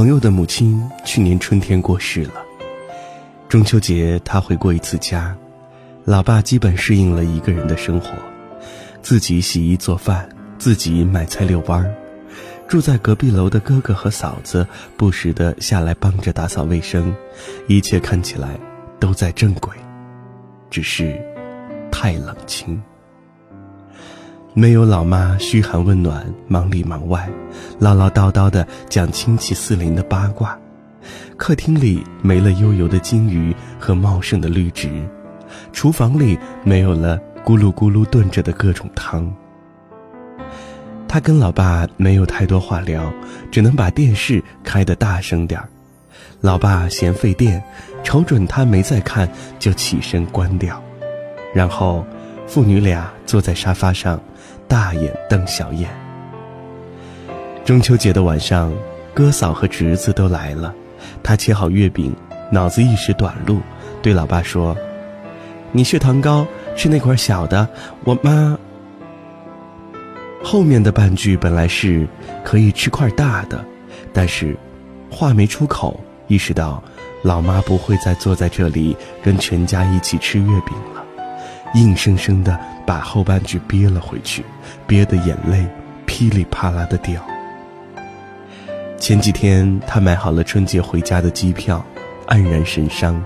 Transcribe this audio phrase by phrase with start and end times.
[0.00, 2.32] 朋友的母亲去年春天过世了，
[3.50, 5.36] 中秋节他回过一次家，
[6.06, 8.08] 老爸基本适应了一个人的生活，
[9.02, 10.26] 自己洗衣做饭，
[10.56, 11.94] 自己买菜遛弯儿。
[12.66, 17.14] 住在隔壁楼的哥哥和嫂子不时的下来帮着打扫卫生，
[17.68, 18.58] 一切看起来
[18.98, 19.76] 都在正轨，
[20.70, 21.14] 只是
[21.92, 22.82] 太冷清。
[24.52, 27.28] 没有老妈嘘寒问暖、忙里忙外，
[27.78, 30.58] 唠唠叨叨的讲亲戚四邻的八卦。
[31.36, 34.90] 客厅里没了悠游的金鱼和茂盛的绿植，
[35.72, 39.32] 厨房里没有了咕噜咕噜炖着的各种汤。
[41.06, 43.12] 他跟老爸没有太多话聊，
[43.52, 45.68] 只能把电视开得大声点儿。
[46.40, 47.62] 老爸嫌费电，
[48.02, 50.82] 瞅准他没在看，就起身关掉。
[51.54, 52.04] 然后，
[52.46, 54.20] 父女俩坐在沙发上，
[54.70, 55.90] 大眼瞪小眼。
[57.64, 58.72] 中秋节的晚上，
[59.12, 60.72] 哥嫂和侄子都来了，
[61.24, 62.14] 他切好月饼，
[62.52, 63.58] 脑子一时短路，
[64.00, 64.76] 对老爸说
[65.72, 66.46] ：“你血糖高，
[66.76, 67.68] 吃那块小的，
[68.04, 68.56] 我妈。”
[70.40, 72.06] 后面的半句本来是
[72.44, 73.64] 可以吃块大的，
[74.12, 74.56] 但是
[75.10, 76.80] 话没出口，意识到
[77.22, 81.04] 老妈不会再坐在这里跟全家一起吃月饼了，
[81.74, 82.58] 硬生生的
[82.90, 84.44] 把后半句憋了回去，
[84.84, 85.64] 憋得眼泪
[86.06, 87.24] 噼里啪啦的掉。
[88.98, 91.86] 前几天他买好了春节回家的机票，
[92.26, 93.22] 黯然神伤。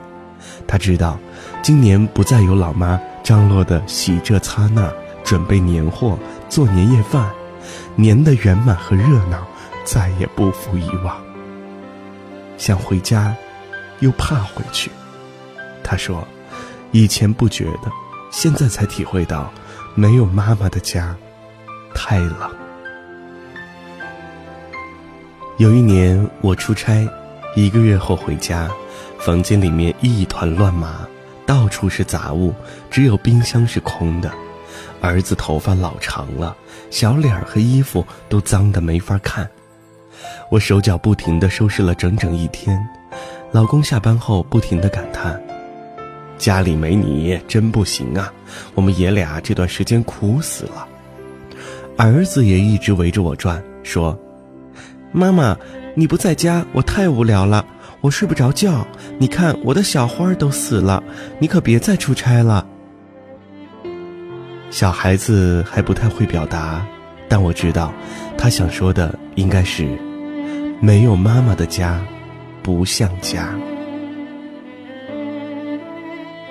[0.67, 1.19] 他知道，
[1.63, 4.93] 今年不再有老妈张罗的洗这擦那，
[5.25, 6.19] 准备年货。
[6.51, 7.27] 做年夜饭，
[7.97, 9.47] 年的圆满和热闹，
[9.83, 11.17] 再也不复以往。
[12.59, 13.35] 想回家，
[14.01, 14.91] 又怕回去。
[15.83, 16.23] 他说
[16.93, 17.91] ：“以前不觉得，
[18.35, 19.49] 现在才体会到，
[19.95, 21.15] 没有妈妈的家，
[21.95, 22.51] 太冷。”
[25.57, 27.09] 有一年我出差，
[27.55, 28.69] 一个月后回家，
[29.21, 31.07] 房间里面一团乱麻，
[31.47, 32.53] 到处是杂物，
[32.91, 34.33] 只有冰箱是空的。
[35.01, 36.57] 儿子头发老长了，
[36.91, 39.49] 小脸儿和衣服都脏得没法看。
[40.51, 42.85] 我手脚不停地收拾了整整一天。
[43.53, 45.41] 老公下班后不停地感叹
[46.37, 48.33] ：“家里没你真不行啊，
[48.75, 50.89] 我们爷俩这段时间苦死了。”
[51.97, 54.19] 儿子也一直围着我转，说
[55.13, 55.57] ：“妈妈，
[55.95, 57.65] 你不在家，我太无聊了，
[58.01, 58.85] 我睡不着觉。
[59.19, 61.03] 你看我的小花都死了，
[61.39, 62.67] 你可别再出差了。”
[64.71, 66.85] 小孩子还不太会表达，
[67.29, 67.95] 但我知道，
[68.37, 69.89] 他想说的应该是：
[70.81, 72.05] 没有妈妈的家，
[72.61, 73.55] 不像家。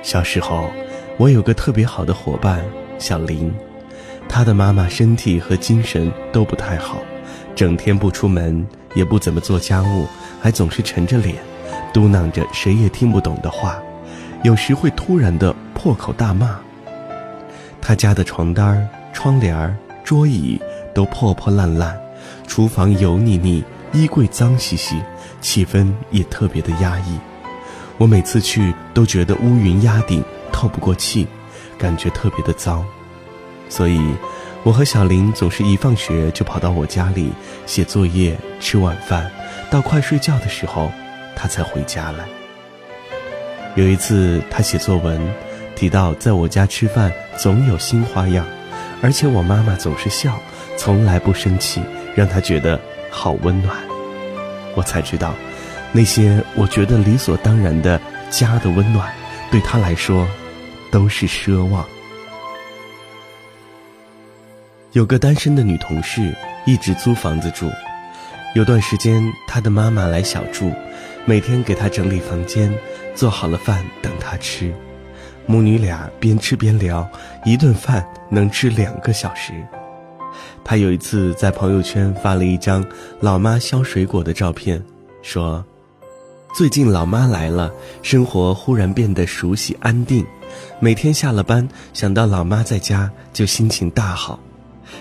[0.03, 0.69] 小时候，
[1.17, 2.61] 我有个特别好的伙伴
[2.99, 3.51] 小林，
[4.27, 6.97] 他的妈妈身体和精神都不太好，
[7.55, 10.05] 整天不出门，也不怎么做家务，
[10.41, 11.37] 还总是沉着脸，
[11.93, 13.81] 嘟囔着谁也听不懂的话，
[14.43, 16.59] 有时会突然的破口大骂。
[17.81, 20.61] 他家的床单、窗帘、桌椅
[20.93, 21.97] 都破破烂烂，
[22.45, 25.01] 厨房油腻腻，衣柜脏兮兮，
[25.39, 27.17] 气氛也特别的压抑。
[27.97, 31.27] 我每次去都觉得乌云压顶，透不过气，
[31.77, 32.83] 感觉特别的糟。
[33.69, 33.99] 所以，
[34.63, 37.31] 我和小林总是一放学就跑到我家里
[37.65, 39.31] 写作业、吃晚饭，
[39.69, 40.91] 到快睡觉的时候，
[41.35, 42.25] 他才回家来。
[43.75, 45.21] 有一次，他写作文。
[45.75, 48.45] 提到在我家吃饭总有新花样，
[49.01, 50.39] 而且我妈妈总是笑，
[50.77, 51.81] 从来不生气，
[52.15, 52.79] 让他觉得
[53.09, 53.75] 好温暖。
[54.75, 55.33] 我才知道，
[55.95, 59.13] 那些我觉得理所当然的家的温暖，
[59.51, 60.27] 对他来说
[60.91, 61.85] 都是奢望。
[64.93, 67.69] 有个单身的女同事一直租房子住，
[68.55, 70.71] 有段时间她的妈妈来小住，
[71.25, 72.73] 每天给她整理房间，
[73.13, 74.73] 做好了饭等她吃。
[75.45, 77.07] 母女俩边吃边聊，
[77.45, 79.53] 一顿饭能吃两个小时。
[80.63, 82.83] 她有一次在朋友圈发了一张
[83.19, 84.83] 老妈削水果的照片，
[85.21, 85.63] 说
[86.53, 87.73] ：“最近老妈来了，
[88.03, 90.23] 生活忽然变得熟悉安定。
[90.79, 94.39] 每天下了班，想到老妈在家，就心情大好。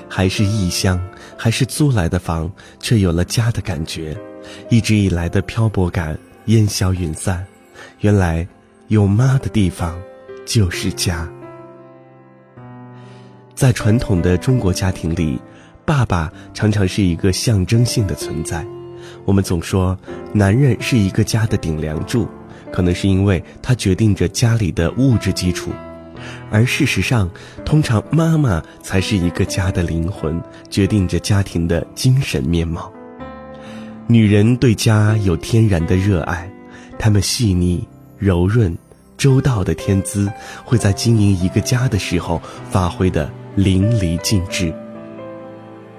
[0.08, 0.98] 还是异乡，
[1.36, 2.50] 还是租来的房，
[2.80, 4.16] 却有了家的感觉。
[4.70, 7.44] 一直以来的漂泊感烟消云散。
[8.00, 8.48] 原来
[8.88, 9.94] 有妈的地方。”
[10.44, 11.30] 就是家。
[13.54, 15.40] 在传统的中国家庭里，
[15.84, 18.66] 爸爸常常是一个象征性的存在。
[19.24, 19.98] 我们总说，
[20.32, 22.28] 男人是一个家的顶梁柱，
[22.72, 25.70] 可能是因为他决定着家里的物质基础，
[26.50, 27.30] 而事实上，
[27.64, 30.40] 通常妈妈才是一个家的灵魂，
[30.70, 32.92] 决定着家庭的精神面貌。
[34.06, 36.50] 女人对家有天然的热爱，
[36.98, 37.86] 她们细腻、
[38.18, 38.76] 柔润、
[39.16, 40.30] 周到的天资，
[40.64, 44.74] 会在经营一个家的时候发挥的淋漓尽致。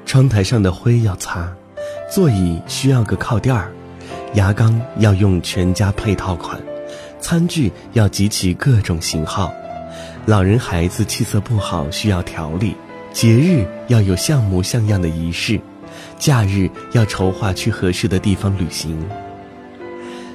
[0.06, 1.52] 窗台上的灰要擦，
[2.14, 3.72] 座椅需要个靠垫儿，
[4.36, 6.62] 牙缸要用全家配套款，
[7.20, 9.52] 餐具要集齐各种型号，
[10.28, 12.76] 老人孩子气色不好需要调理，
[13.12, 15.60] 节日要有像模像样的仪式。
[16.20, 18.96] 假日要筹划去合适的地方旅行。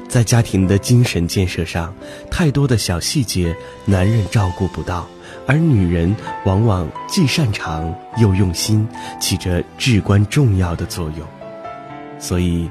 [0.08, 1.94] 在家庭的精神建设上，
[2.28, 3.54] 太多的小细节，
[3.84, 5.06] 男人照顾不到，
[5.46, 6.12] 而女人
[6.44, 8.84] 往往既擅长又用心，
[9.20, 11.24] 起着至关重要的作用。
[12.18, 12.68] 所以，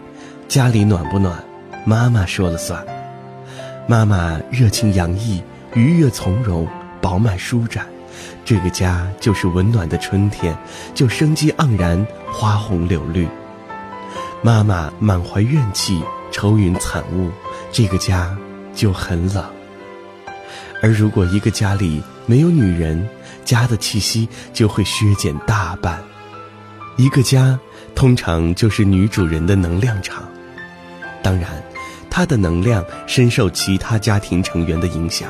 [0.48, 1.44] 家里暖不暖，
[1.86, 2.86] 妈妈说了算。
[3.88, 5.42] 妈妈热情洋溢，
[5.74, 6.68] 愉悦从容，
[7.02, 7.86] 饱满舒展。
[8.44, 10.58] 这个家就是温暖的春天，
[10.94, 13.28] 就生机盎然，花红柳绿。
[14.42, 17.30] 妈妈满怀怨气，愁云惨雾，
[17.72, 18.36] 这个家
[18.74, 19.44] 就很冷。
[20.82, 23.08] 而如果一个家里没有女人，
[23.46, 26.04] 家的气息就会削减大半。
[26.98, 27.58] 一个家
[27.94, 30.28] 通常就是女主人的能量场，
[31.22, 31.64] 当然，
[32.10, 35.30] 她的能量深受其他家庭成员的影响。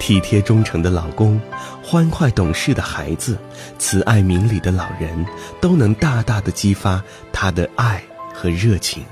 [0.00, 1.40] 体贴忠诚的老公，
[1.80, 3.38] 欢快懂事的孩子，
[3.78, 5.24] 慈爱明理的老人，
[5.60, 7.00] 都能大大的激发
[7.32, 8.02] 他的爱
[8.34, 9.04] 和热情。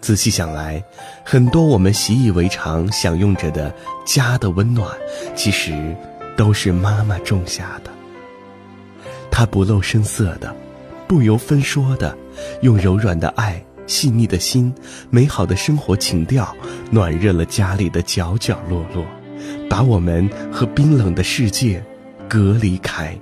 [0.00, 0.82] 仔细想来，
[1.24, 3.72] 很多我们习以为常享用着的
[4.04, 4.90] 家的温暖，
[5.36, 5.94] 其实
[6.36, 7.92] 都是妈妈种下的。
[9.38, 10.52] 她不露声色的，
[11.06, 12.18] 不由分说的，
[12.62, 14.74] 用柔软的爱、细腻的心、
[15.10, 16.56] 美好的生活情调，
[16.90, 19.06] 暖热了家里的角角落落。
[19.70, 21.80] 把我们和冰冷的世界
[22.28, 23.16] 隔离开。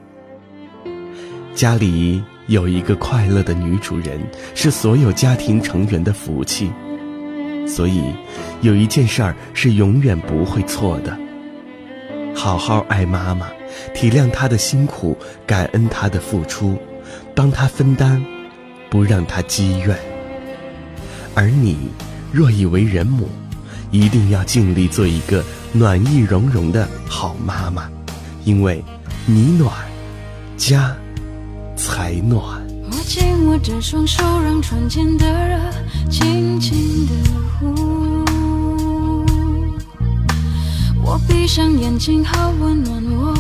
[1.55, 4.19] 家里有一个快乐的女主人，
[4.55, 6.73] 是所有家庭成员的福气。
[7.69, 8.03] 所以，
[8.63, 11.15] 有一件事儿是永远不会错的：
[12.35, 13.51] 好好爱妈妈，
[13.95, 16.79] 体谅她的辛苦，感恩她的付出，
[17.35, 18.25] 帮她分担，
[18.91, 19.97] 不让她积怨。
[21.35, 21.77] 而你，
[22.33, 23.29] 若已为人母，
[23.91, 25.45] 一定要尽力做一个。
[25.73, 27.91] 暖意融融的好妈妈，
[28.45, 28.83] 因为
[29.27, 29.71] 你暖，
[30.57, 30.97] 家
[31.77, 32.67] 才暖。
[32.91, 35.59] 我紧我这双手，让窗前的热
[36.09, 37.13] 轻轻的
[37.61, 38.25] 呼。
[41.05, 43.35] 我闭上眼睛，好温暖我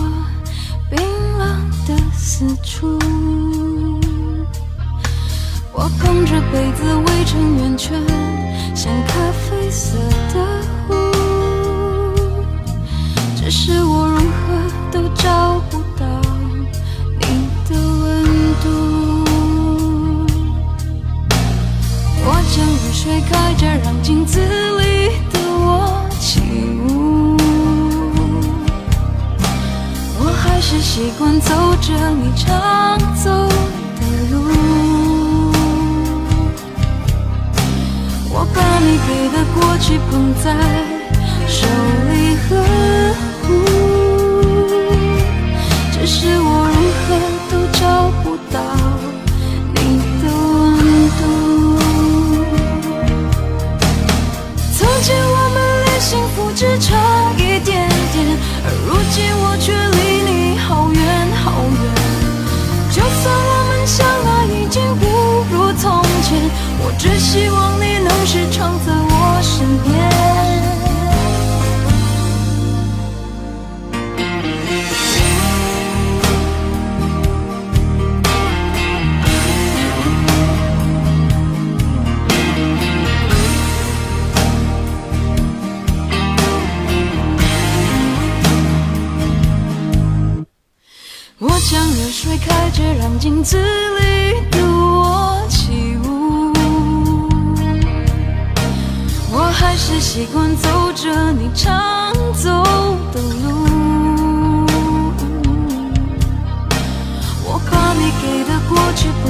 [2.29, 2.99] 四处。
[5.73, 8.03] 我捧着杯子围成圆圈，
[8.75, 9.97] 像咖啡色
[10.35, 10.35] 的
[10.89, 10.95] 湖。
[13.37, 14.27] 只是我如何
[14.91, 16.05] 都找不到
[17.21, 17.27] 你
[17.69, 18.25] 的温
[18.61, 18.65] 度。
[22.25, 24.96] 我将热水开着，让镜子里
[30.77, 34.37] 是习惯走着你常走的路。
[38.29, 40.55] 我把你给的过去捧在
[41.49, 41.67] 手
[42.11, 43.06] 里呵。
[91.39, 96.51] 我将热水开着，让镜子里的我起舞。
[99.31, 102.49] 我还是习惯走着你常走
[103.13, 103.67] 的路。
[107.45, 109.29] 我把你给的过去不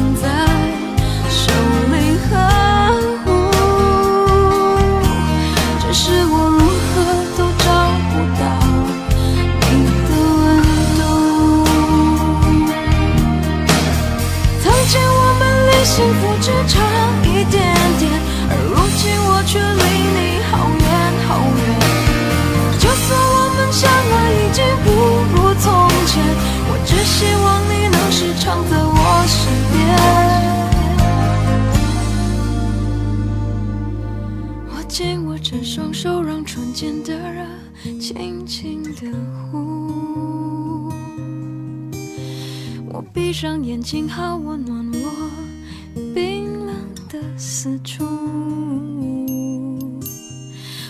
[42.97, 44.91] 我闭上眼睛，好温暖。
[44.91, 45.11] 我
[46.15, 46.75] 冰冷
[47.11, 48.03] 的四处，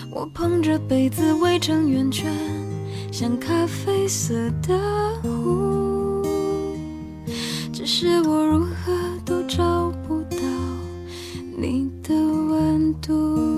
[0.09, 2.31] 我捧着杯子围成圆圈，
[3.11, 4.33] 像咖啡色
[4.65, 4.79] 的
[5.21, 6.25] 湖。
[7.73, 8.93] 只是我如何
[9.25, 10.37] 都找不到
[11.57, 13.56] 你的温度。